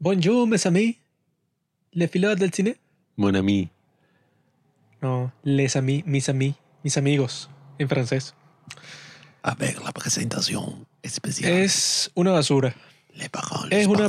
[0.00, 0.96] Bonjour, mes amis.
[1.92, 2.76] Les pilotes del cine.
[3.16, 3.68] Mon ami.
[5.02, 7.50] No, les amis, mis amis, mis amigos,
[7.80, 8.32] en francés.
[9.42, 11.50] A ver la presentación especial.
[11.50, 12.76] Es una basura.
[13.70, 14.08] Es una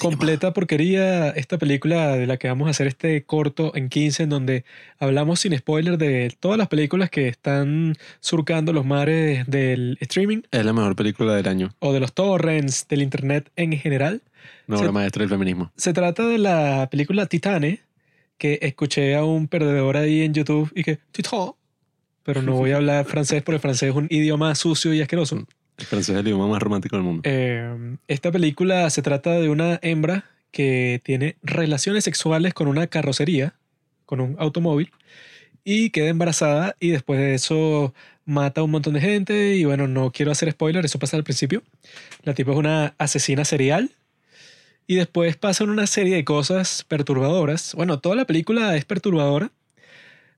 [0.00, 4.28] completa porquería esta película de la que vamos a hacer este corto en 15 en
[4.30, 4.64] donde
[4.98, 10.64] hablamos sin spoiler de todas las películas que están surcando los mares del streaming Es
[10.64, 11.74] la mejor película del año.
[11.80, 14.22] o de los torrents del internet en general.
[14.68, 14.82] Una Sí.
[14.84, 15.70] obra maestra del feminismo.
[15.76, 17.80] Se trata de la película Titane,
[18.38, 21.52] que escuché a un perdedor ahí en YouTube y que Titan,
[22.22, 25.46] pero no voy a hablar francés porque el francés es un idioma sucio y asqueroso.
[25.78, 27.22] El francés es el idioma más romántico del mundo.
[27.24, 33.54] Eh, esta película se trata de una hembra que tiene relaciones sexuales con una carrocería,
[34.06, 34.90] con un automóvil,
[35.64, 37.92] y queda embarazada y después de eso
[38.24, 41.24] mata a un montón de gente y bueno, no quiero hacer spoiler, eso pasa al
[41.24, 41.62] principio.
[42.22, 43.90] La tipa es una asesina serial
[44.86, 47.74] y después pasan una serie de cosas perturbadoras.
[47.74, 49.50] Bueno, toda la película es perturbadora.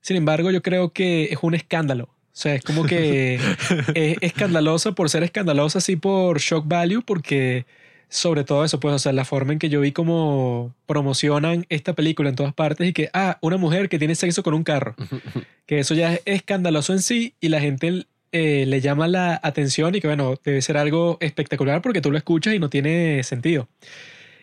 [0.00, 2.08] Sin embargo, yo creo que es un escándalo.
[2.38, 3.34] O sea, es como que
[3.96, 7.66] es escandalosa por ser escandalosa, así por shock value, porque
[8.08, 11.94] sobre todo eso, pues, o sea, la forma en que yo vi cómo promocionan esta
[11.94, 14.94] película en todas partes y que, ah, una mujer que tiene sexo con un carro,
[15.66, 19.96] que eso ya es escandaloso en sí y la gente eh, le llama la atención
[19.96, 23.68] y que, bueno, debe ser algo espectacular porque tú lo escuchas y no tiene sentido.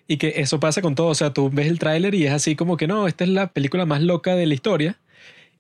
[0.06, 2.58] Y que eso pasa con todo, o sea, tú ves el tráiler y es así
[2.58, 5.00] como que no, esta es la película más loca de la historia.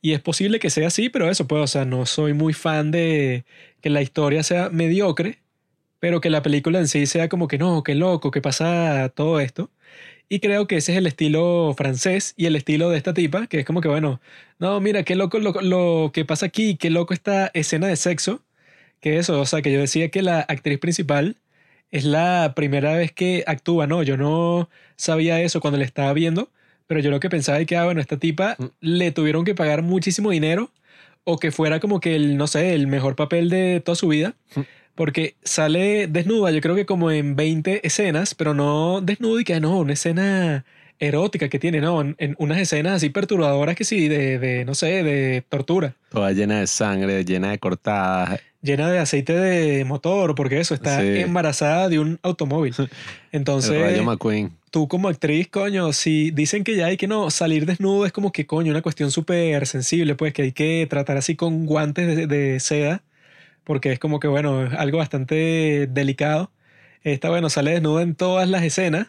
[0.05, 2.91] Y es posible que sea así, pero eso, pues, o sea, no soy muy fan
[2.91, 3.43] de
[3.81, 5.39] que la historia sea mediocre,
[5.99, 9.39] pero que la película en sí sea como que no, qué loco, que pasa todo
[9.39, 9.71] esto.
[10.29, 13.59] Y creo que ese es el estilo francés y el estilo de esta tipa, que
[13.61, 14.21] es como que, bueno,
[14.59, 18.43] no, mira, qué loco lo, lo que pasa aquí, qué loco esta escena de sexo.
[19.01, 21.37] Que eso, o sea, que yo decía que la actriz principal
[21.91, 24.03] es la primera vez que actúa, ¿no?
[24.03, 26.51] Yo no sabía eso cuando le estaba viendo,
[26.87, 28.65] pero yo lo que pensaba es que, ah, bueno, esta tipa Mm.
[28.81, 30.71] le tuvieron que pagar muchísimo dinero
[31.23, 34.35] o que fuera como que el, no sé, el mejor papel de toda su vida.
[34.55, 34.61] Mm.
[34.95, 39.59] Porque sale desnuda, yo creo que como en 20 escenas, pero no desnuda y que
[39.59, 40.63] no, una escena
[40.99, 42.01] erótica que tiene, ¿no?
[42.01, 45.95] En, en unas escenas así perturbadoras que sí, de, de, no sé, de tortura.
[46.09, 48.39] Toda llena de sangre, llena de cortadas.
[48.61, 51.19] Llena de aceite de motor, porque eso, está Sí.
[51.19, 52.73] embarazada de un automóvil.
[52.79, 52.89] el
[53.31, 54.51] Entonces, Rayo McQueen.
[54.71, 58.31] tú como actriz, coño, si dicen que ya hay que no, salir desnudo es como
[58.31, 62.25] que, coño, una cuestión súper sensible, pues que hay que tratar así con guantes de,
[62.27, 63.03] de seda,
[63.65, 66.49] porque es como que, bueno, es algo bastante delicado.
[67.03, 69.07] Esta, bueno, sale desnuda en todas las escenas,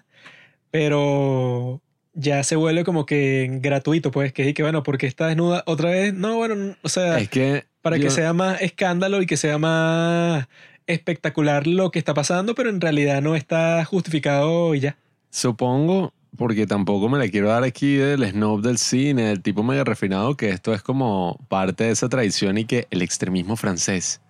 [0.76, 1.81] pero
[2.12, 5.88] ya se vuelve como que gratuito, pues, que es que, bueno, porque está desnuda otra
[5.91, 7.64] vez, no, bueno, o sea, Es que.
[7.81, 10.47] para que yo- sea más escándalo y que sea más
[10.87, 14.97] espectacular lo que está pasando, pero en realidad no está justificado y ya.
[15.31, 19.82] Supongo, porque tampoco me la quiero dar aquí del snob del cine, del tipo mega
[19.84, 24.20] refinado, que esto es como parte de esa tradición y que el extremismo francés,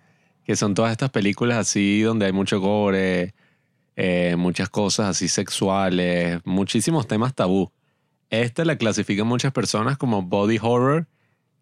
[0.44, 3.34] que son todas estas películas así donde hay mucho gore,
[3.96, 7.72] eh, muchas cosas así sexuales, muchísimos temas tabú.
[8.30, 11.08] Esta la clasifican muchas personas como body horror,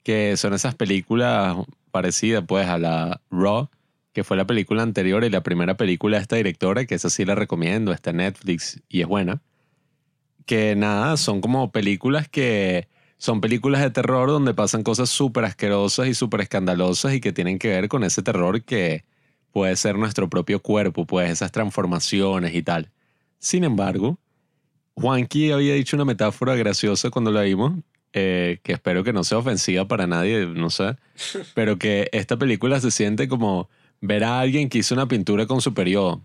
[0.02, 1.56] que son esas películas
[1.90, 3.70] parecidas pues a la Raw,
[4.12, 7.24] que fue la película anterior y la primera película de esta directora, que esa sí
[7.24, 9.40] la recomiendo, está en Netflix y es buena.
[10.46, 16.08] Que nada, son como películas que son películas de terror donde pasan cosas súper asquerosas
[16.08, 19.04] y súper escandalosas y que tienen que ver con ese terror que
[19.54, 22.90] puede ser nuestro propio cuerpo, pues esas transformaciones y tal.
[23.38, 24.18] Sin embargo,
[24.96, 27.74] Juanqui había dicho una metáfora graciosa cuando la vimos,
[28.12, 30.96] eh, que espero que no sea ofensiva para nadie, no sé,
[31.54, 33.70] pero que esta película se siente como
[34.00, 36.20] ver a alguien que hizo una pintura con su periodo.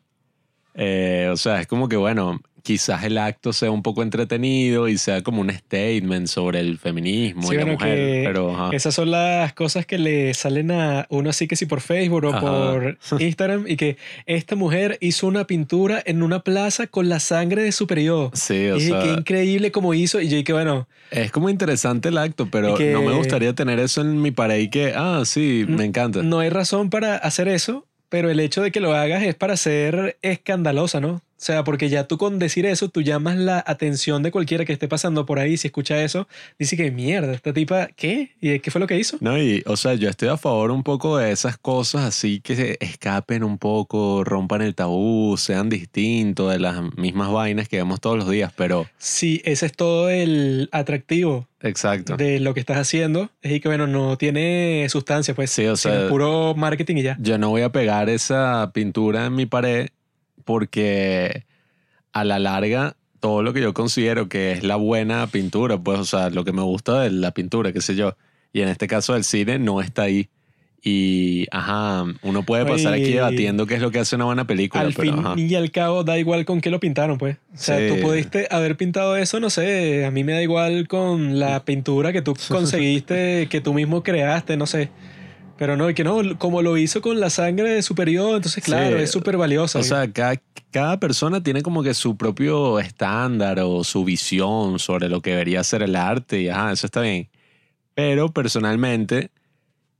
[0.73, 4.97] Eh, o sea, es como que, bueno, quizás el acto sea un poco entretenido y
[4.97, 8.75] sea como un statement sobre el feminismo Sí, y la mujer, pero ajá.
[8.75, 12.29] Esas son las cosas que le salen a uno así que sí por Facebook o
[12.29, 12.39] Ajá.
[12.41, 17.63] por Instagram y que esta mujer hizo una pintura en una plaza con la sangre
[17.63, 18.31] de su periodo.
[18.33, 20.21] Sí, o y sea, qué increíble como hizo.
[20.21, 23.79] Y yo dije, bueno, es como interesante el acto, pero que- no me gustaría tener
[23.79, 26.23] eso en mi pared y que, ah, sí, me encanta.
[26.23, 29.55] no hay razón para hacer eso, pero el hecho de que lo hagas es para
[29.57, 31.21] ser escandalosa, ¿no?
[31.39, 34.73] O sea, porque ya tú con decir eso, tú llamas la atención de cualquiera que
[34.73, 36.27] esté pasando por ahí, si escucha eso,
[36.59, 38.31] dice que mierda, esta tipa, ¿qué?
[38.41, 39.15] ¿Y qué fue lo que hizo?
[39.21, 42.57] No, y, o sea, yo estoy a favor un poco de esas cosas así que
[42.57, 48.01] se escapen un poco, rompan el tabú, sean distintos de las mismas vainas que vemos
[48.01, 52.17] todos los días, pero Sí, ese es todo el atractivo exacto.
[52.17, 53.29] de lo que estás haciendo.
[53.41, 55.51] Es que, bueno, no tiene sustancia, pues.
[55.51, 57.17] Sí, o sino sea- es puro marketing y ya.
[57.21, 59.87] Yo no voy a pegar esa pintura en mi pared
[60.49, 61.43] porque
[62.11, 66.05] a la larga todo lo que yo considero que es la buena pintura, pues, o
[66.05, 68.15] sea, lo que me gusta de la pintura, qué sé yo.
[68.51, 70.27] Y en este caso del cine no está ahí.
[70.81, 74.81] Y, ajá, uno puede pasar aquí debatiendo qué es lo que hace una buena película,
[74.81, 75.33] Al pero fin ajá.
[75.37, 77.35] y al cabo da igual con qué lo pintaron, pues.
[77.53, 77.89] O sea, Sí.
[77.93, 82.11] tú pudiste haber pintado eso, no sé, a mí me da igual con la pintura
[82.11, 84.89] que tú conseguiste, que tú mismo creaste, no sé.
[85.59, 89.03] Pero no, y que no, como lo hizo con la sangre superior, entonces claro, Sí.
[89.03, 89.77] es súper valiosa.
[89.79, 90.41] O sea, cada,
[90.71, 95.61] cada persona tiene como que su propio estándar o su visión sobre lo que debería
[95.65, 97.27] ser el arte y ajá, eso está bien.
[97.93, 99.31] Pero personalmente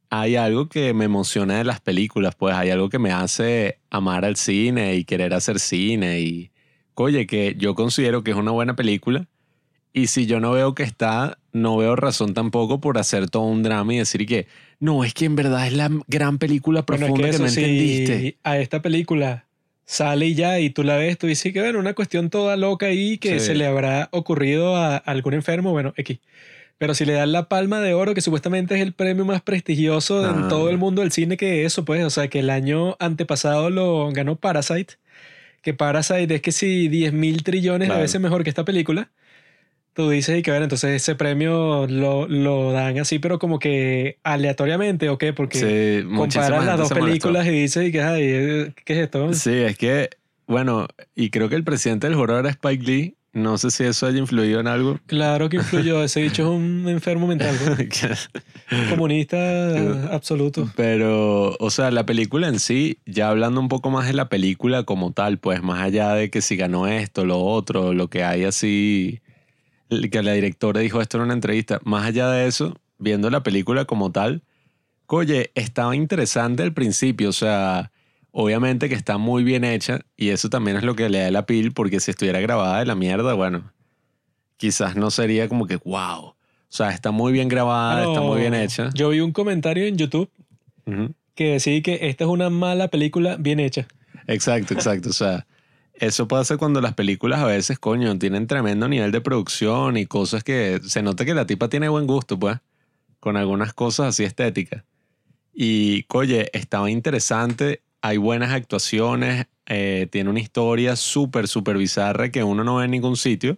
[0.10, 4.24] hay algo que me emociona de las películas, pues hay algo que me hace amar
[4.24, 6.52] al cine y querer hacer cine y,
[6.96, 9.28] oye, que yo considero que es una buena película
[9.94, 13.64] y si yo no veo que está, no veo razón tampoco por hacer todo un
[13.64, 14.48] drama y decir que,
[14.80, 17.50] no, es que en verdad es la gran película Bueno, es profunda que, eso, no
[17.50, 18.38] si entendiste.
[18.44, 19.46] a esta película
[19.86, 22.86] sale y ya y tú la ves, tú dices que bueno, una cuestión toda loca
[22.86, 23.48] ahí que Sí.
[23.48, 26.20] se le habrá ocurrido a algún enfermo, bueno, X.
[26.78, 30.24] Pero si le dan la palma de oro, que supuestamente es el premio más prestigioso
[30.30, 30.48] en Ah.
[30.48, 34.10] todo el mundo del cine que eso, pues, o sea, que el año antepasado lo
[34.14, 34.94] ganó Parasite,
[35.62, 37.98] que Parasite es que si 10 mil trillones Claro.
[38.00, 39.10] de veces mejor que esta película,
[39.94, 44.18] tú dices y que bueno, entonces ese premio lo, lo dan así, pero como que
[44.24, 45.34] aleatoriamente, ¿o qué?
[45.34, 49.34] Porque Sí, comparas las dos películas y dices y que, ay, eh, ¿qué es esto?
[49.34, 50.10] Sí, es que,
[50.48, 53.16] bueno, y creo que el presidente del jurado era Spike Lee.
[53.32, 55.00] No sé si eso haya influido en algo.
[55.06, 56.04] Claro que influyó.
[56.04, 58.90] Ese bicho es un enfermo mental, ¿no?
[58.90, 59.38] comunista
[60.12, 60.68] absoluto.
[60.76, 64.84] Pero, o sea, la película en sí, ya hablando un poco más de la película
[64.84, 68.46] como tal, pues más allá de que si ganó esto, lo otro, lo que hay
[68.46, 69.22] así,
[69.90, 73.86] que la directora dijo esto en una entrevista, más allá de eso, viendo la película
[73.86, 74.44] como tal,
[75.08, 77.92] oye, estaba interesante al principio, o sea,
[78.32, 81.46] obviamente que está muy bien hecha y eso también es lo que le da la
[81.46, 83.72] pil, porque si estuviera grabada de la mierda, bueno,
[84.58, 86.26] quizás no sería como que, wow.
[86.26, 88.92] O sea, está muy bien grabada, está muy bien hecha.
[88.94, 90.30] Yo vi un comentario en YouTube
[90.86, 91.16] Ujú.
[91.34, 93.88] que decía que esta es una mala película bien hecha.
[94.28, 95.10] Exacto, exacto.
[95.10, 95.48] O sea,
[96.00, 100.44] eso pasa cuando las películas a veces, coño, tienen tremendo nivel de producción y cosas
[100.44, 102.58] que se nota que la tipa tiene buen gusto, pues,
[103.20, 104.84] con algunas cosas así estéticas.
[105.54, 112.44] Y, oye, estaba interesante, hay buenas actuaciones, eh, tiene una historia súper, súper bizarra que
[112.44, 113.58] uno no ve en ningún sitio.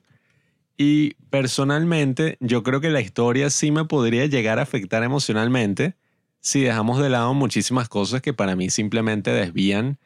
[0.78, 5.96] Y personalmente, yo creo que la historia sí me podría llegar a afectar emocionalmente
[6.40, 10.00] si dejamos de lado muchísimas cosas que para mí simplemente desvían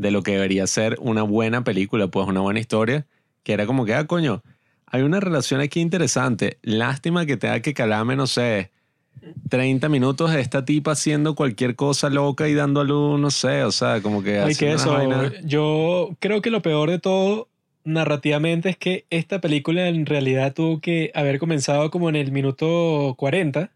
[0.00, 3.06] de lo que debería ser una buena película, pues una buena historia,
[3.42, 4.42] que era como que, ah, coño,
[4.86, 6.58] hay una relación aquí interesante.
[6.62, 8.70] Lástima que tenga que calarme, no sé,
[9.50, 13.64] 30 minutos de esta tipa haciendo cualquier cosa loca y dando a luz, no sé,
[13.64, 14.38] o sea, como que...
[14.38, 14.98] Ay, que eso.
[15.44, 17.48] Yo creo que lo peor de todo
[17.84, 23.14] narrativamente es que esta película en realidad tuvo que haber comenzado como en el minuto
[23.18, 23.70] 40.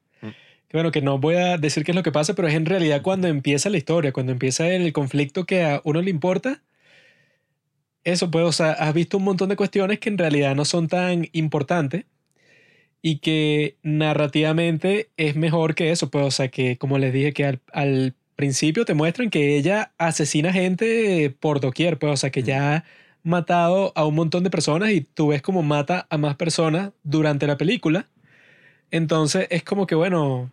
[0.75, 0.77] Mm.
[0.77, 3.03] Bueno, que no voy a decir qué es lo que pasa, pero es en realidad
[3.03, 6.63] cuando empieza la historia, cuando empieza el conflicto que a uno le importa.
[8.05, 10.89] Eso pues, o sea, has visto un montón de cuestiones que en realidad no son
[10.89, 12.05] tan importantes
[13.03, 17.45] y que narrativamente es mejor que eso, pues, o sea, que como les dije, que
[17.47, 22.43] al, al principio te muestran que ella asesina gente por doquier, pues, o sea, que
[22.43, 22.85] ya ha
[23.23, 27.47] matado a un montón de personas y tú ves como mata a más personas durante
[27.47, 28.09] la película.
[28.91, 30.51] Entonces es como que, bueno,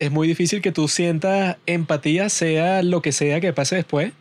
[0.00, 4.12] es muy difícil que tú sientas empatía, sea lo que sea que pase después.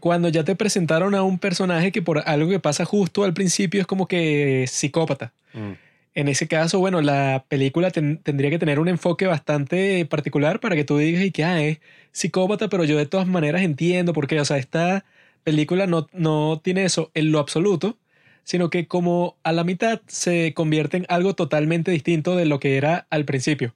[0.00, 3.80] Cuando ya te presentaron a un personaje que por algo que pasa justo al principio
[3.80, 5.32] es como que psicópata.
[5.54, 5.72] Mm.
[6.14, 10.74] En ese caso, bueno, la película ten- tendría que tener un enfoque bastante particular para
[10.74, 11.78] que tú digas y que ah, es
[12.12, 14.40] psicópata, pero yo de todas maneras entiendo por qué.
[14.40, 15.04] O sea, esta
[15.44, 17.96] película no, no tiene eso en lo absoluto,
[18.44, 22.76] sino que como a la mitad se convierte en algo totalmente distinto de lo que
[22.76, 23.74] era al principio.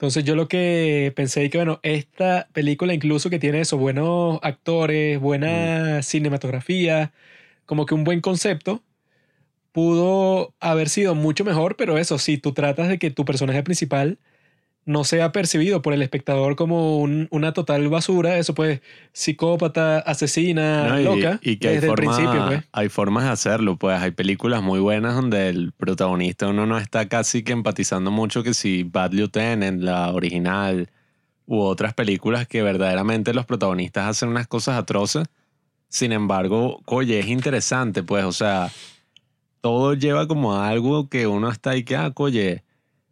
[0.00, 4.38] Entonces yo lo que pensé y que, bueno, esta película incluso que tiene eso, buenos
[4.42, 7.12] actores, buena cinematografía,
[7.66, 8.82] como que un buen concepto,
[9.72, 14.18] pudo haber sido mucho mejor, pero eso, si tú tratas de que tu personaje principal
[14.86, 18.80] no sea percibido por el espectador como un- una total basura, eso pues
[19.12, 22.64] psicópata, asesina, No, y- loca, y, que hay, desde el forma- principio, pues.
[22.72, 27.08] hay formas de hacerlo, pues hay películas muy buenas donde el protagonista uno no está
[27.08, 30.88] casi que empatizando mucho que si Bad Lieutenant, la original,
[31.46, 35.24] u otras películas que verdaderamente los protagonistas hacen unas cosas atroces.
[35.88, 38.70] Sin embargo, oye, es interesante, pues, o sea,
[39.60, 42.62] todo lleva como a algo que uno está ahí que, ah, oye,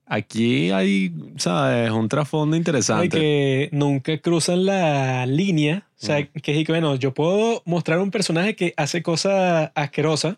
[0.09, 1.91] aquí hay, ¿sabes?
[1.91, 3.09] Un trasfondo interesante.
[3.09, 5.87] Que nunca cruzan la línea.
[6.01, 10.37] O sea, que es que, bueno, yo puedo mostrar un personaje que hace cosas asquerosas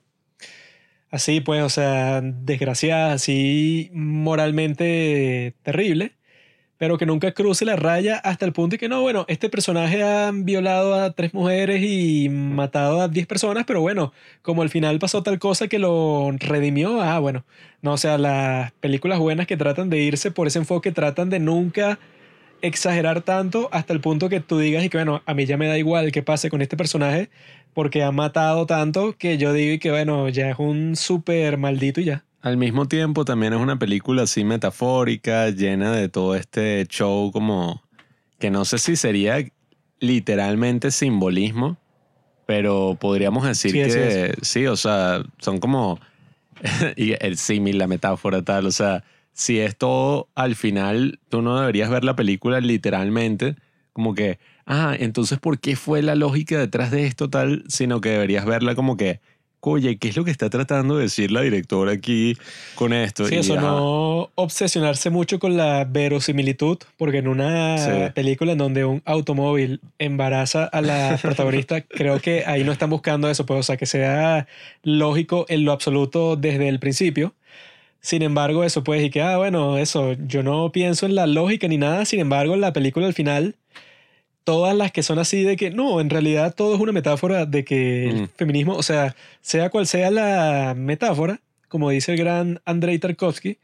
[1.10, 6.12] así pues, o sea, desgraciadas, así moralmente terrible,
[6.80, 10.02] pero que nunca cruce la raya hasta el punto de que no, bueno, este personaje
[10.02, 14.98] ha violado a tres mujeres y matado a diez personas, pero bueno, como al final
[14.98, 17.44] pasó tal cosa que lo redimió, ah, bueno,
[17.82, 21.38] no, o sea, las películas buenas que tratan de irse por ese enfoque tratan de
[21.38, 21.98] nunca
[22.62, 25.68] exagerar tanto hasta el punto que tú digas y que bueno, a mí ya me
[25.68, 27.28] da igual qué pase con este personaje
[27.74, 32.00] porque ha matado tanto que yo digo y que bueno, ya es un súper maldito
[32.00, 32.24] y ya.
[32.42, 37.82] Al mismo tiempo, también es una película así metafórica, llena de todo este show como
[38.38, 39.44] que no sé si sería
[39.98, 41.76] literalmente simbolismo,
[42.46, 46.00] pero podríamos decir que sí, o sea, son como
[46.96, 51.90] y el símil, la metáfora tal, o sea, si esto al final tú no deberías
[51.90, 53.56] ver la película literalmente,
[53.92, 57.64] como que, ah, entonces ¿por qué fue la lógica detrás de esto tal?
[57.68, 59.20] Sino que deberías verla como que,
[59.60, 62.36] oye, ¿qué es lo que está tratando de decir la directora aquí
[62.74, 63.26] con esto?
[63.26, 69.02] Sí, eso, no obsesionarse mucho con la verosimilitud, porque en una película en donde un
[69.04, 73.76] automóvil embaraza a la protagonista, creo que ahí no están buscando eso, pues, o sea,
[73.76, 74.46] que sea
[74.82, 77.34] lógico en lo absoluto desde el principio.
[78.02, 81.68] Sin embargo, eso pues, y que, ah, bueno, eso, yo no pienso en la lógica
[81.68, 83.56] ni nada, sin embargo, en la película al final
[84.50, 87.64] todas las que son así de que no, en realidad todo es una metáfora de
[87.64, 92.98] que el feminismo, o sea, sea cual sea la metáfora, como dice el gran Andrei
[92.98, 93.58] Tarkovsky,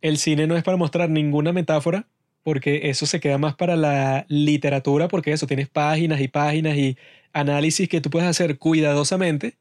[0.00, 2.06] el cine no es para mostrar ninguna metáfora,
[2.44, 6.96] porque eso se queda más para la literatura, porque eso tienes páginas y páginas y
[7.32, 9.56] análisis que tú puedes hacer cuidadosamente,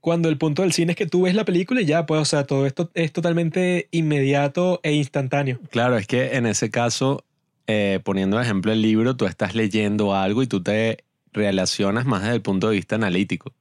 [0.00, 2.24] cuando el punto del cine es que tú ves la película y ya, pues, o
[2.24, 5.60] sea, todo esto es totalmente inmediato e instantáneo.
[5.70, 7.22] Claro, es que en ese caso
[7.66, 12.22] eh, poniendo de ejemplo el libro, tú estás leyendo algo y tú te relacionas más
[12.22, 13.52] desde el punto de vista analítico.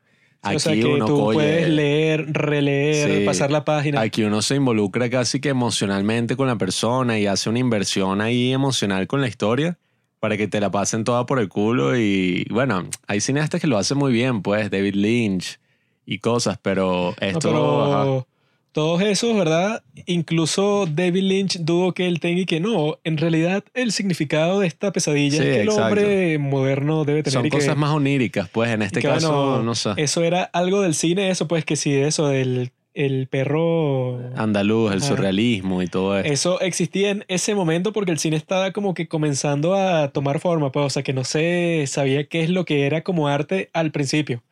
[0.43, 4.01] Aquí o sea que uno tú puedes leer, releer, pasar la página.
[4.01, 8.51] Aquí uno se involucra casi que emocionalmente con la persona y hace una inversión ahí
[8.51, 9.77] emocional con la historia
[10.19, 11.95] para que te la pasen toda por el culo.
[11.95, 15.59] Y bueno, hay cineastas que lo hacen muy bien, pues, David Lynch
[16.07, 18.25] y cosas, pero esto
[18.71, 19.83] todos esos, ¿verdad?
[20.05, 22.99] Incluso David Lynch dudo que él tenga y que no.
[23.03, 27.41] En realidad, el significado de esta pesadilla es que el hombre moderno debe tener.
[27.41, 29.91] Son cosas más oníricas, pues en este caso, no sé.
[29.97, 35.01] Eso era algo del cine, eso, pues que sí, eso del el perro andaluz, el
[35.01, 36.27] surrealismo y todo eso.
[36.31, 40.71] Eso existía en ese momento porque el cine estaba como que comenzando a tomar forma,
[40.71, 43.91] pues, o sea, que no se sabía qué es lo que era como arte al
[43.91, 44.43] principio.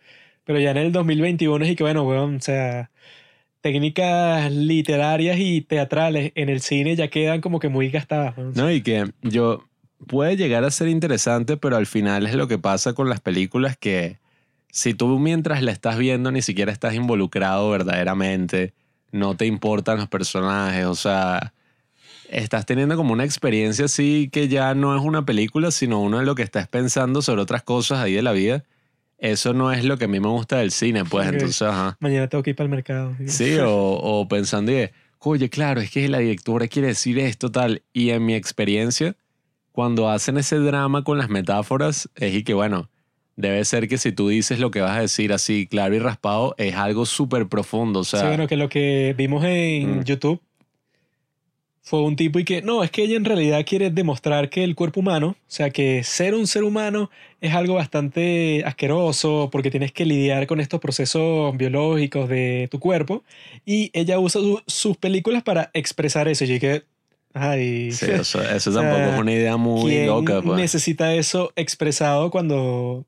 [0.46, 2.90] Pero ya en el 2021 es y que, bueno, weón, o sea,
[3.62, 8.36] técnicas literarias y teatrales en el cine ya quedan como que muy gastadas.
[8.38, 9.66] No, y que yo
[10.08, 13.78] puede llegar a ser interesante, pero al final es lo que pasa con las películas
[13.78, 14.18] que
[14.72, 18.74] si tú mientras la estás viendo ni siquiera estás involucrado verdaderamente,
[19.12, 21.54] no te importan los personajes, o sea,
[22.30, 26.26] estás teniendo como una experiencia así que ya no es una película, sino uno de
[26.26, 28.64] lo que estás pensando sobre otras cosas ahí de la vida
[29.20, 31.98] eso no es lo que a mí me gusta del cine, pues entonces, ajá.
[32.00, 33.16] Mañana tengo que ir para el mercado.
[33.28, 34.72] Sí, o, o pensando,
[35.20, 37.84] oye, claro, es que la directora quiere decir esto, tal.
[37.94, 39.16] Y en mi experiencia,
[39.72, 42.90] cuando hacen ese drama con las metáforas, es y que, bueno,
[43.36, 46.56] debe ser que si tú dices lo que vas a decir así, claro y raspado,
[46.58, 48.22] es algo súper profundo, o sea...
[48.22, 50.04] Sí, bueno, que lo que vimos en mm.
[50.04, 50.42] YouTube
[51.82, 54.76] fue un tipo y que no, es que ella en realidad quiere demostrar que el
[54.76, 57.10] cuerpo humano, o sea, que ser un ser humano
[57.42, 63.24] es algo bastante asqueroso porque tienes que lidiar con estos procesos biológicos de tu cuerpo
[63.66, 66.46] y ella usa sus películas para expresar eso.
[66.46, 66.84] Y que,
[67.34, 70.42] ay, sí, eso, eso tampoco es una idea muy loca.
[70.42, 70.58] Pues.
[70.58, 73.06] Necesita eso expresado cuando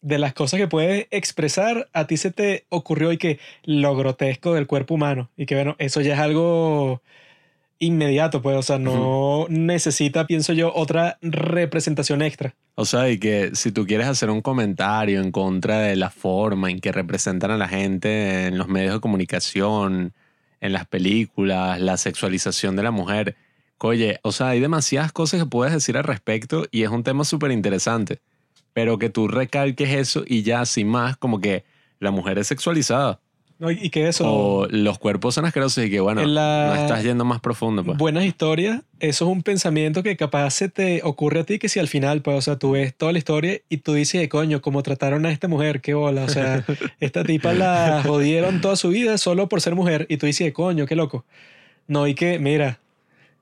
[0.00, 4.54] de las cosas que puedes expresar, a ti se te ocurrió y que lo grotesco
[4.54, 7.02] del cuerpo humano y que bueno, eso ya es algo
[7.78, 12.54] inmediato, pues, o sea, no necesita, pienso yo, otra representación extra.
[12.74, 16.70] O sea, y que si tú quieres hacer un comentario en contra de la forma
[16.70, 20.12] en que representan a la gente en los medios de comunicación,
[20.60, 23.36] en las películas, la sexualización de la mujer,
[23.78, 27.24] oye, o sea, hay demasiadas cosas que puedes decir al respecto y es un tema
[27.24, 28.20] súper interesante,
[28.72, 31.64] pero que tú recalques eso y ya sin más, como que
[31.98, 33.20] la mujer es sexualizada.
[33.62, 34.24] No, y que eso.
[34.26, 37.84] O los cuerpos son asquerosos y que, bueno, no estás yendo más profundo.
[37.84, 37.96] Pues.
[37.96, 41.78] Buenas historias, eso es un pensamiento que capaz se te ocurre a ti que si
[41.78, 44.82] al final, pues, o sea, tú ves toda la historia y tú dices, coño, cómo
[44.82, 46.24] trataron a esta mujer, qué bola.
[46.24, 46.64] O sea,
[46.98, 50.84] esta tipa la jodieron toda su vida solo por ser mujer y tú dices, coño,
[50.84, 51.24] qué loco.
[51.86, 52.80] No, y que, mira,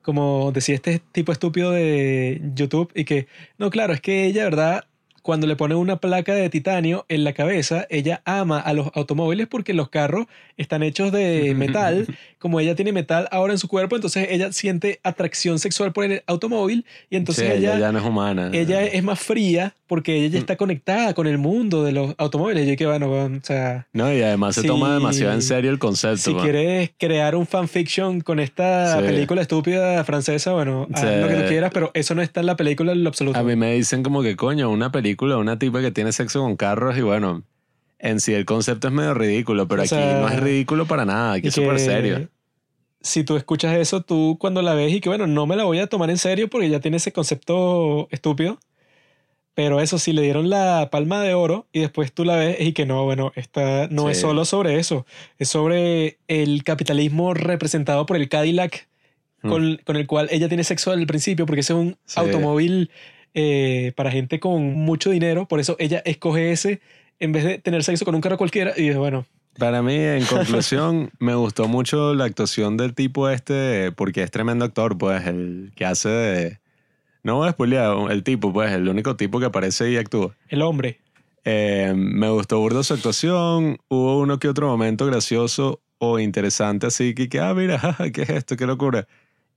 [0.03, 4.85] como decía este tipo estúpido de YouTube y que, no, claro, es que ella, ¿verdad?
[5.23, 9.47] Cuando le ponen una placa de titanio en la cabeza, ella ama a los automóviles
[9.49, 12.07] porque los carros están hechos de metal.
[12.39, 16.23] Como ella tiene metal ahora en su cuerpo, entonces ella siente atracción sexual por el
[16.27, 18.51] automóvil y entonces Sí, ella, ya no es humana.
[18.55, 22.67] ella es más fría porque ella ya está conectada con el mundo de los automóviles.
[22.69, 24.67] Y que bueno, o sea, No, y además se Sí.
[24.69, 26.17] toma demasiado en serio el concepto.
[26.19, 26.43] si man.
[26.45, 29.05] quieres crear un fanfiction con esta Sí.
[29.07, 31.07] película estúpida francesa, bueno, haz Sí.
[31.21, 33.39] lo que tú quieras, pero eso no está en la película en lo absoluto.
[33.39, 36.41] A mí me dicen como que, coño, una película de una tipa que tiene sexo
[36.41, 37.43] con carros y bueno,
[37.99, 41.05] en sí el concepto es medio ridículo, pero O aquí sea, no es ridículo para
[41.05, 42.29] nada, aquí es súper serio.
[43.03, 45.79] Si tú escuchas eso, tú cuando la ves y que bueno, no me la voy
[45.79, 48.59] a tomar en serio porque ya tiene ese concepto estúpido.
[49.55, 52.73] Pero eso, si le dieron la palma de oro y después tú la ves y
[52.73, 54.23] que no, bueno, esta no es Sí.
[54.23, 55.07] solo sobre eso,
[55.39, 58.89] es sobre el capitalismo representado por el Cadillac
[59.43, 61.97] con, con el cual ella tiene sexo al principio porque ese es un.
[62.05, 62.21] Sí.
[62.21, 62.91] automóvil
[63.35, 66.81] eh, para gente con mucho dinero, por eso ella escoge ese
[67.19, 69.27] en vez de tener sexo con un carro cualquiera y dice, bueno,
[69.59, 74.65] Para mí, en conclusión, me gustó mucho la actuación del tipo este, porque es tremendo
[74.65, 76.59] actor, pues, el que hace de...
[77.23, 80.35] No voy a spoilear, el tipo, pues, el único tipo que aparece y actúa.
[80.49, 81.01] el hombre.
[81.45, 83.79] Eh, me gustó burdo su actuación.
[83.89, 88.23] Hubo uno que otro momento gracioso o interesante, así que, que ah, mira, jaja, ¿qué
[88.23, 88.57] es esto?
[88.57, 89.07] ¿Qué locura?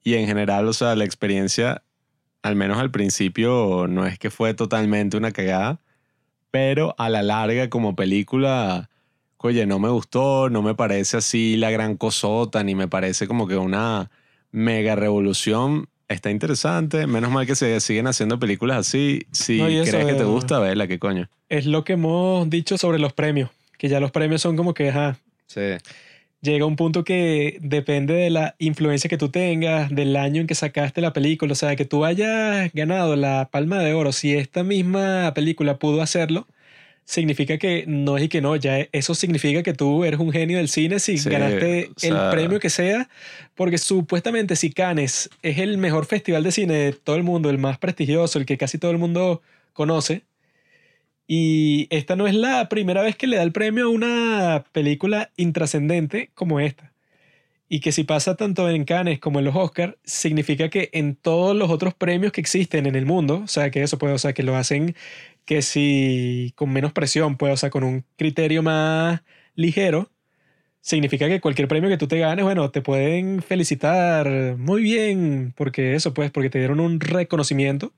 [0.04, 1.84] Y en general, o sea, la experiencia,
[2.44, 5.80] al menos al principio, no es que fue totalmente una cagada,
[6.52, 8.90] pero a la larga, como película,
[9.38, 13.48] oye, no me gustó, no me parece así la gran cosota, ni me parece como
[13.48, 14.12] que una
[14.52, 15.88] mega revolución.
[16.10, 19.26] Está interesante, menos mal que se siguen haciendo películas así.
[19.32, 21.30] Si No, crees que te gusta, vela, qué coño.
[21.50, 24.90] Es lo que hemos dicho sobre los premios, que ya los premios son como que,
[24.90, 25.62] ajá, Sí.
[26.44, 30.54] Llega un punto que depende de la influencia que tú tengas, del año en que
[30.56, 34.64] sacaste la película, o sea, que tú hayas ganado la Palma de Oro, si esta
[34.64, 36.46] misma película pudo hacerlo,
[37.06, 40.58] significa que no es y que no, ya eso significa que tú eres un genio
[40.58, 43.10] del cine si Sí, ganaste o sea- el premio que sea,
[43.56, 47.58] porque supuestamente si Cannes es el mejor festival de cine de todo el mundo, el
[47.58, 49.42] más prestigioso, el que casi todo el mundo
[49.74, 50.24] conoce,
[51.28, 55.32] y esta no es la primera vez que le da el premio a una película
[55.38, 56.94] intrascendente como esta.
[57.70, 61.56] Y que si pasa tanto en Cannes como en los Oscars, significa que en todos
[61.56, 64.34] los otros premios que existen en el mundo, o sea, que eso puede, o sea,
[64.34, 64.96] que lo hacen
[65.46, 69.22] que si con menos presión, pues, o sea, con un criterio más
[69.56, 70.12] ligero,
[70.82, 75.96] significa que cualquier premio que tú te ganes, bueno, te pueden felicitar muy bien, porque
[75.96, 77.94] eso, pues, porque te dieron un reconocimiento,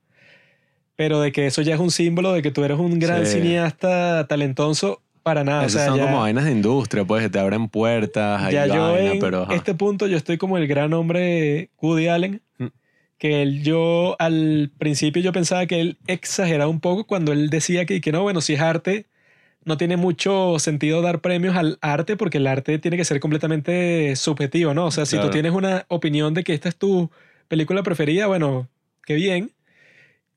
[0.96, 3.40] pero de que eso ya es un símbolo de que tú eres un gran Sí.
[3.40, 5.64] cineasta talentoso, para nada.
[5.64, 8.66] Esas o sea, son ya, como vainas de industria, pues, que te abren puertas, ya
[8.66, 12.66] yo vaina, en pero este punto yo estoy como el gran hombre Woody Allen, Mm.
[13.18, 17.84] que él, yo al principio yo pensaba que él exageraba un poco cuando él decía
[17.86, 19.06] que, que no, bueno, si es arte,
[19.64, 24.14] no tiene mucho sentido dar premios al arte porque el arte tiene que ser completamente
[24.14, 24.86] subjetivo, ¿no?
[24.86, 25.28] O sea, si Claro.
[25.28, 27.10] tú tienes una opinión de que esta es tu
[27.48, 28.68] película preferida, bueno,
[29.04, 29.50] qué bien.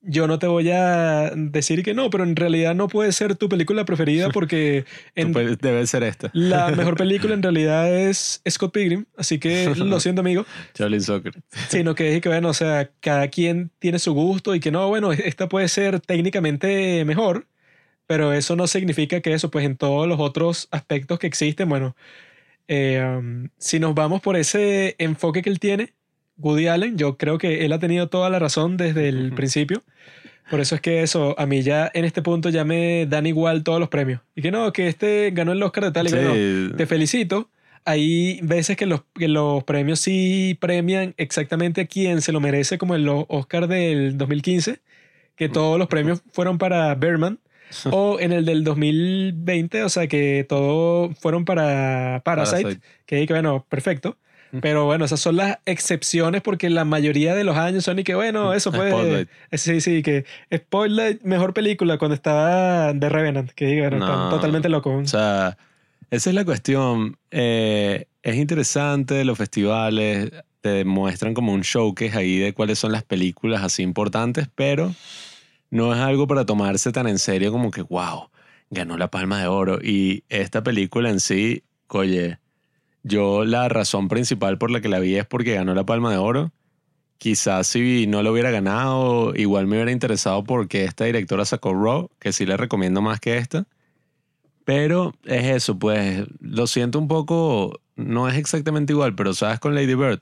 [0.01, 3.49] Yo no te voy a decir que no, pero en realidad no puede ser tu
[3.49, 4.85] película preferida porque
[5.15, 6.29] en, Debe ser esta.
[6.33, 11.33] la mejor película en realidad es Scott Pilgrim, así que lo siento amigo, Charlie Soccer.
[11.67, 14.88] sino que dije que bueno, o sea, cada quien tiene su gusto y que no,
[14.88, 17.47] bueno, esta puede ser técnicamente mejor,
[18.07, 21.95] pero eso no significa que eso, pues en todos los otros aspectos que existen, bueno,
[22.69, 25.93] eh, um, si nos vamos por ese enfoque que él tiene,
[26.39, 29.36] Woody Allen, yo creo que él ha tenido toda la razón desde el Ujú.
[29.36, 29.84] principio.
[30.49, 33.63] Por eso es que eso, a mí ya en este punto ya me dan igual
[33.63, 34.21] todos los premios.
[34.36, 36.34] Y que no, que este ganó el Oscar de tal y que no.
[36.34, 36.73] Sí.
[36.75, 37.49] Te felicito.
[37.86, 42.78] Hay veces que los, que los premios sí premian exactamente a quien se lo merece,
[42.78, 44.80] como en los Oscar del 2015,
[45.36, 47.39] que todos los premios fueron para Berman.
[47.91, 52.86] o en el del 2020, o sea que todos fueron para Parasite, Parasite.
[53.06, 54.17] que que bueno, perfecto.
[54.62, 58.15] Pero bueno, esas son las excepciones porque la mayoría de los años son y que
[58.15, 58.89] bueno, eso fue...
[58.89, 59.29] Spotlight.
[59.53, 64.29] Sí, sí, que Spotlight, mejor película cuando estaba The Revenant, que bueno, No.
[64.29, 64.95] totalmente loco.
[64.95, 65.57] O sea,
[66.12, 67.17] esa es la cuestión.
[67.31, 70.31] Eh, es interesante, los festivales
[70.62, 74.93] te muestran como un showcase ahí de cuáles son las películas así importantes, pero
[75.69, 78.29] no es algo para tomarse tan en serio como que, wow,
[78.69, 79.79] ganó la Palma de Oro.
[79.81, 82.39] Y esta película en sí, oye,
[83.03, 86.17] yo la razón principal por la que la vi es porque ganó la Palma de
[86.17, 86.51] Oro.
[87.17, 92.09] Quizás si no lo hubiera ganado, igual me hubiera interesado porque esta directora sacó Raw,
[92.19, 93.65] que sí le recomiendo más que esta.
[94.63, 99.75] Pero es eso, pues lo siento un poco, no es exactamente igual, pero sabes con
[99.75, 100.19] Lady Bird.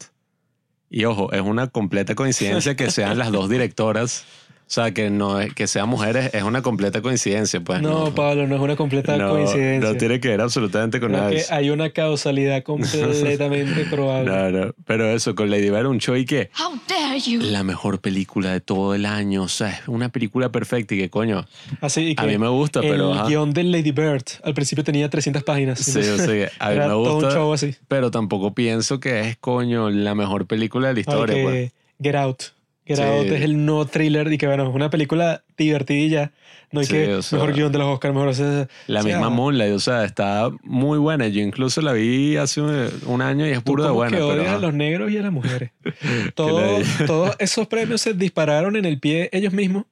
[0.89, 4.25] Y ojo, es una completa coincidencia que sean las dos directoras
[4.67, 7.81] O sea, que no es, que sean mujeres es una completa coincidencia, pues.
[7.81, 9.89] No, Pablo, no es una completa no, coincidencia.
[9.89, 11.31] No tiene que ver absolutamente con Creo nada.
[11.33, 12.63] que hay una causalidad
[13.11, 14.29] completamente probable.
[14.29, 14.73] No, no.
[14.85, 17.39] Pero eso, con Lady Bird, un show y que How dare you?
[17.41, 19.43] la mejor película de todo el año.
[19.43, 21.45] O sea, es una película perfecta y que coño.
[21.79, 24.83] Así y A que mí me gusta, pero, El guion de Lady Bird al principio
[24.83, 25.79] tenía 300 páginas.
[25.79, 26.25] Sí, o sea,
[26.59, 27.27] a mí Era me todo gusta.
[27.29, 27.73] un show así.
[27.87, 31.35] Pero tampoco pienso que es coño la mejor película de la historia.
[31.35, 31.71] que pues.
[32.01, 32.43] Get Out.
[32.87, 33.03] Get Sí.
[33.03, 36.31] Out es el no thriller y que bueno, es una película divertidilla.
[36.71, 38.29] No hay Sí, que o sea, mejor guion de los Oscars, mejor.
[38.29, 41.27] o sea, La o sea, misma Moonlight, o sea, está muy buena.
[41.27, 44.11] Yo incluso la vi hace un, un año y es puro de buena.
[44.11, 44.59] que pero, odias a ajá.
[44.59, 45.71] los negros y a las mujeres.
[46.35, 47.05] Todo- ladilla.
[47.07, 49.85] todos esos premios se dispararon en el pie ellos mismos.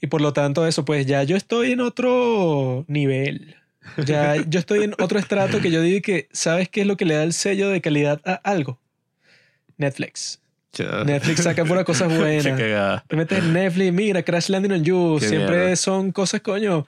[0.00, 3.56] Y por lo tanto, eso, pues ya yo estoy en otro nivel.
[4.06, 7.04] Ya yo estoy en otro estrato que yo digo que, ¿sabes qué es lo que
[7.04, 8.78] le da el sello de calidad a algo?
[9.76, 10.40] Netflix.
[11.06, 13.04] Netflix saca pura cosas buenas.
[13.06, 15.16] Te metes en Netflix, mira, Crash Landing on You.
[15.20, 15.76] Qué Siempre mierda.
[15.76, 16.86] son cosas, coño,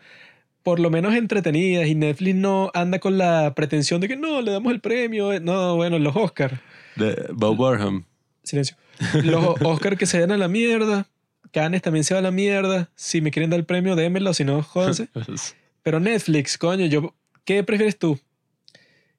[0.62, 1.86] por lo menos entretenidas.
[1.86, 5.40] Y Netflix no anda con la pretensión de que no, le damos el premio.
[5.40, 6.58] No, bueno, los Oscars.
[6.96, 8.04] De Bob Burnham.
[8.42, 8.76] Silencio.
[9.22, 11.06] Los Oscars que se den a la mierda.
[11.52, 12.90] Cannes también se va a la mierda.
[12.94, 14.34] Si me quieren dar el premio, démelo.
[14.34, 15.08] Si no, jódanse.
[15.82, 17.14] Pero Netflix, coño, yo,
[17.44, 18.20] ¿qué prefieres tú?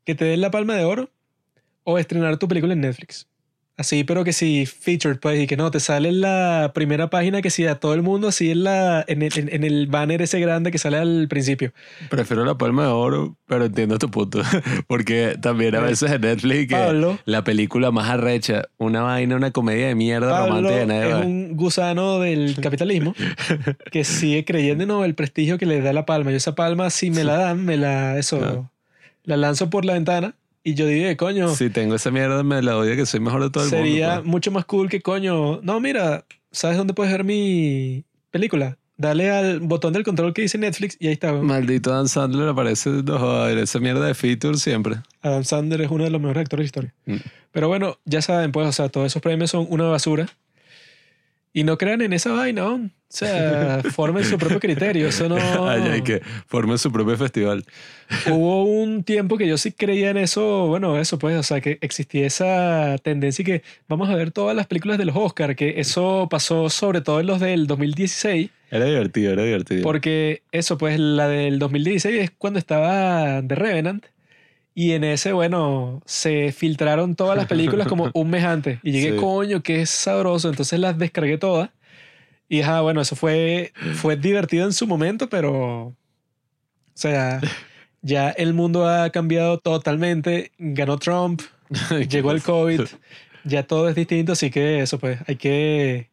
[0.06, 1.10] ¿Que te den la palma de oro
[1.84, 3.28] o estrenar tu película en Netflix?
[3.82, 7.42] Así, pero que sí, featured, pues, y que no, te sale en la primera página
[7.42, 10.22] que sí a todo el mundo, así en, la, en, el, en- en el banner
[10.22, 11.74] ese grande que sale al principio.
[12.12, 14.42] Prefiero la palma de oro, pero entiendo tu punto.
[14.88, 17.18] Porque también a veces en Netflix Pablo.
[17.26, 20.86] la película más arrecha, una vaina, una comedia de mierda Pablo romántica.
[20.86, 23.16] nadie es un gusano del capitalismo
[23.92, 26.30] que sigue creyendo no el prestigio que le da la palma.
[26.30, 28.72] Yo esa palma, si me la dan, me la, eso, Claro.
[29.24, 32.78] la lanzo por la ventana y yo digo, coño, Si tengo esa mierda, me la
[32.78, 34.22] odio que soy mejor de todo el sería mundo.
[34.22, 34.32] pues.
[34.32, 35.60] mucho más cool que coño.
[35.62, 38.78] No, mira, ¿sabes dónde puedes ver mi película?
[38.98, 41.34] Dale al botón del control que dice Netflix y ahí está.
[41.34, 44.98] Maldito Dan Sandler aparece no, joder, esa mierda de feature siempre.
[45.24, 46.94] Adam Sandler es uno de los mejores actores de historia.
[47.08, 47.16] Mm.
[47.52, 50.28] Pero bueno, ya saben, pues, o sea, todos esos premios son una basura.
[51.52, 52.90] Y no crean en esa vaina, ¿no?
[53.14, 55.08] O sea, formen su propio criterio.
[55.10, 55.36] Eso no.
[55.70, 57.66] Ay, ay, que forme su propio festival.
[58.30, 61.78] Hubo un tiempo que yo sí creía en eso, bueno, eso pues, o sea, que
[61.82, 65.80] existía esa tendencia y que vamos a ver todas las películas de los Oscar, que
[65.82, 69.84] eso pasó sobre todo en los del 2016, Era divertido, era divertido.
[69.84, 74.06] porque eso pues, la del 2016 es cuando estaba The Revenant,
[74.74, 79.12] y en ese, bueno, se filtraron todas las películas como un mes antes, y llegué,
[79.16, 79.18] Sí.
[79.18, 81.70] coño, que es sabroso, entonces las descargué todas,
[82.52, 85.96] y ajá, bueno, eso fue, fue divertido en su momento, pero, o
[86.94, 87.40] sea...
[88.04, 90.52] Ya el mundo ha cambiado totalmente.
[90.58, 91.42] Ganó Trump,
[92.10, 92.82] llegó el COVID,
[93.44, 96.10] ya todo es distinto, así que eso pues hay que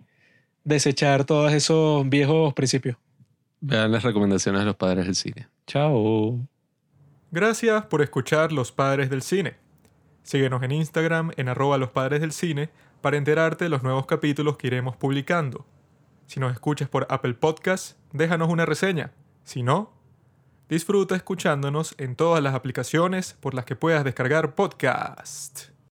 [0.65, 2.97] desechar todos esos viejos principios.
[3.61, 5.49] Vean las recomendaciones de los padres del cine.
[5.67, 6.39] Chao.
[7.31, 9.55] Gracias por escuchar Los Padres del Cine.
[10.23, 12.69] Síguenos en Instagram en arroba los padres del cine
[13.01, 15.67] para enterarte de los nuevos capítulos que iremos publicando.
[16.29, 19.13] Si nos escuchas por Apple Podcast, déjanos una reseña.
[19.45, 19.95] Si no,
[20.69, 25.71] disfruta escuchándonos en todas las aplicaciones por las que puedas descargar podcast.